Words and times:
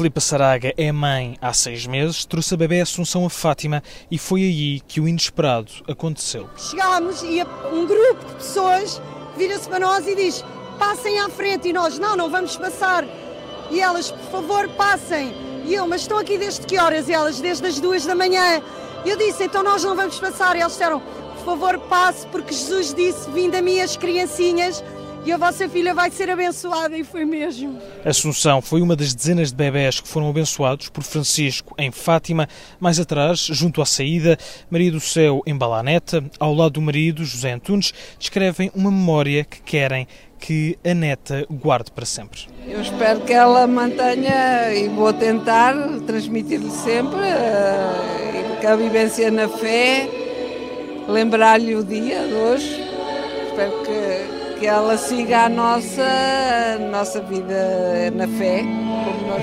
Filipa 0.00 0.18
Saraga 0.18 0.72
é 0.78 0.90
mãe 0.90 1.36
há 1.42 1.52
seis 1.52 1.86
meses, 1.86 2.24
trouxe 2.24 2.54
a 2.54 2.56
bebê 2.56 2.80
Assunção 2.80 3.26
a 3.26 3.28
Fátima 3.28 3.82
e 4.10 4.16
foi 4.16 4.40
aí 4.40 4.80
que 4.80 4.98
o 4.98 5.06
inesperado 5.06 5.70
aconteceu. 5.86 6.48
Chegámos 6.56 7.22
e 7.22 7.42
um 7.70 7.84
grupo 7.84 8.24
de 8.24 8.34
pessoas 8.36 8.98
vira-se 9.36 9.68
para 9.68 9.80
nós 9.80 10.06
e 10.06 10.16
diz: 10.16 10.42
passem 10.78 11.20
à 11.20 11.28
frente. 11.28 11.68
E 11.68 11.72
nós: 11.74 11.98
não, 11.98 12.16
não 12.16 12.30
vamos 12.30 12.56
passar. 12.56 13.04
E 13.70 13.78
elas: 13.78 14.10
por 14.10 14.30
favor, 14.30 14.70
passem. 14.70 15.34
E 15.66 15.74
eu: 15.74 15.86
mas 15.86 16.00
estão 16.00 16.16
aqui 16.16 16.38
desde 16.38 16.64
que 16.64 16.78
horas? 16.78 17.06
E 17.06 17.12
elas: 17.12 17.38
desde 17.38 17.66
as 17.66 17.78
duas 17.78 18.06
da 18.06 18.14
manhã. 18.14 18.62
E 19.04 19.10
eu 19.10 19.18
disse: 19.18 19.44
então 19.44 19.62
nós 19.62 19.84
não 19.84 19.94
vamos 19.94 20.18
passar. 20.18 20.56
E 20.56 20.60
elas 20.60 20.72
disseram: 20.72 21.00
por 21.00 21.44
favor, 21.44 21.78
passe, 21.78 22.26
porque 22.28 22.54
Jesus 22.54 22.94
disse: 22.94 23.30
vinde 23.32 23.58
a 23.58 23.60
mim 23.60 23.78
as 23.82 23.98
criancinhas 23.98 24.82
e 25.24 25.32
a 25.32 25.36
vossa 25.36 25.68
filha 25.68 25.94
vai 25.94 26.10
ser 26.10 26.30
abençoada, 26.30 26.96
e 26.96 27.04
foi 27.04 27.24
mesmo. 27.24 27.78
Assunção 28.04 28.62
foi 28.62 28.80
uma 28.80 28.96
das 28.96 29.14
dezenas 29.14 29.50
de 29.50 29.56
bebés 29.56 30.00
que 30.00 30.08
foram 30.08 30.30
abençoados 30.30 30.88
por 30.88 31.02
Francisco 31.02 31.74
em 31.78 31.90
Fátima. 31.90 32.48
Mais 32.78 32.98
atrás, 32.98 33.40
junto 33.40 33.82
à 33.82 33.86
saída, 33.86 34.38
Maria 34.70 34.90
do 34.90 35.00
Céu 35.00 35.42
em 35.46 35.56
Balaneta, 35.56 36.24
ao 36.38 36.54
lado 36.54 36.72
do 36.72 36.82
marido, 36.82 37.24
José 37.24 37.52
Antunes, 37.52 37.92
descrevem 38.18 38.70
uma 38.74 38.90
memória 38.90 39.44
que 39.44 39.60
querem 39.60 40.06
que 40.38 40.78
a 40.82 40.94
neta 40.94 41.46
guarde 41.50 41.90
para 41.90 42.06
sempre. 42.06 42.48
Eu 42.66 42.80
espero 42.80 43.20
que 43.20 43.32
ela 43.32 43.66
mantenha 43.66 44.72
e 44.72 44.88
vou 44.88 45.12
tentar 45.12 45.74
transmitir-lhe 46.06 46.70
sempre 46.70 47.20
uh, 47.20 48.66
a 48.66 48.76
vivência 48.76 49.30
na 49.30 49.48
fé, 49.48 50.08
lembrar-lhe 51.06 51.76
o 51.76 51.84
dia 51.84 52.26
de 52.26 52.34
hoje. 52.34 52.84
Espero 53.50 53.82
que 53.82 54.49
que 54.60 54.66
ela 54.66 54.98
siga 54.98 55.46
a 55.46 55.48
nossa, 55.48 56.02
a 56.02 56.78
nossa 56.78 57.22
vida 57.22 58.10
na 58.14 58.28
fé. 58.28 58.62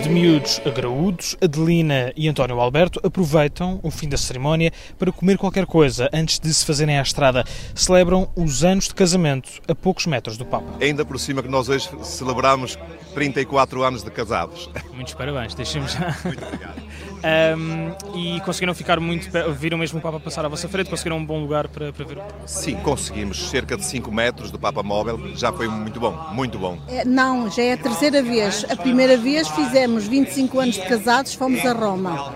De 0.03 0.09
miúdos 0.09 0.61
a 0.63 0.69
graúdos, 0.69 1.35
Adelina 1.41 2.13
e 2.15 2.29
António 2.29 2.59
Alberto 2.59 2.99
aproveitam 3.03 3.79
o 3.81 3.89
fim 3.89 4.07
da 4.07 4.15
cerimónia 4.15 4.71
para 4.99 5.11
comer 5.11 5.39
qualquer 5.39 5.65
coisa 5.65 6.07
antes 6.13 6.39
de 6.39 6.53
se 6.53 6.63
fazerem 6.63 6.99
à 6.99 7.01
estrada. 7.01 7.43
Celebram 7.73 8.29
os 8.35 8.63
anos 8.63 8.89
de 8.89 8.93
casamento 8.93 9.49
a 9.67 9.73
poucos 9.73 10.05
metros 10.05 10.37
do 10.37 10.45
Papa. 10.45 10.67
Ainda 10.79 11.03
por 11.03 11.19
cima 11.19 11.41
que 11.41 11.49
nós 11.49 11.67
hoje 11.67 11.89
celebramos 12.03 12.77
34 13.15 13.81
anos 13.81 14.03
de 14.03 14.11
casados. 14.11 14.69
Muitos 14.93 15.15
parabéns, 15.15 15.55
deixemos 15.55 15.93
já. 15.93 16.15
Muito 16.23 16.45
obrigado. 16.45 16.87
Um, 17.17 17.93
e 18.15 18.39
conseguiram 18.41 18.75
ficar 18.75 18.99
muito. 18.99 19.29
Viram 19.53 19.77
mesmo 19.77 19.97
o 19.97 20.01
Papa 20.01 20.19
passar 20.19 20.45
à 20.45 20.47
vossa 20.47 20.69
frente? 20.69 20.89
Conseguiram 20.89 21.17
um 21.17 21.25
bom 21.25 21.41
lugar 21.41 21.67
para, 21.67 21.91
para 21.91 22.05
ver 22.05 22.19
o 22.19 22.21
Sim, 22.45 22.75
conseguimos. 22.77 23.49
Cerca 23.49 23.75
de 23.75 23.83
5 23.83 24.11
metros 24.11 24.51
do 24.51 24.59
Papa 24.59 24.83
Móvel. 24.83 25.06
Já 25.35 25.51
foi 25.51 25.67
muito 25.67 25.99
bom, 25.99 26.13
muito 26.33 26.57
bom. 26.57 26.77
É, 26.87 27.05
não, 27.05 27.49
já 27.49 27.63
é 27.63 27.73
a 27.73 27.77
terceira 27.77 28.21
vez. 28.21 28.65
A 28.69 28.75
primeira 28.75 29.17
vez 29.17 29.47
fizemos 29.49 30.07
25 30.07 30.59
anos 30.59 30.75
de 30.75 30.81
casados, 30.81 31.33
fomos 31.33 31.65
a 31.65 31.73
Roma. 31.73 32.33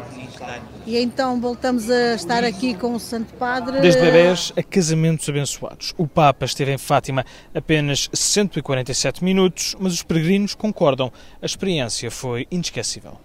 E 0.85 0.97
então 0.97 1.39
voltamos 1.39 1.89
a 1.89 2.15
estar 2.15 2.43
aqui 2.43 2.73
com 2.73 2.95
o 2.95 2.99
Santo 2.99 3.33
Padre. 3.35 3.79
Desde 3.81 4.01
bebés 4.01 4.51
a 4.57 4.63
casamentos 4.63 5.29
abençoados. 5.29 5.93
O 5.97 6.07
Papa 6.07 6.45
esteve 6.45 6.73
em 6.73 6.77
Fátima 6.77 7.23
apenas 7.53 8.09
147 8.11 9.23
minutos, 9.23 9.75
mas 9.79 9.93
os 9.93 10.03
peregrinos 10.03 10.55
concordam. 10.55 11.11
A 11.41 11.45
experiência 11.45 12.09
foi 12.09 12.47
inesquecível. 12.49 13.19